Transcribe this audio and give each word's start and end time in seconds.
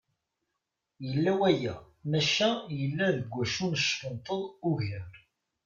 Yella 1.07 1.31
waya, 1.39 1.75
maca 2.09 2.49
yella 2.77 3.07
deg 3.17 3.27
wacu 3.35 3.65
neckenṭeḍ 3.73 4.41
ugar. 4.69 5.11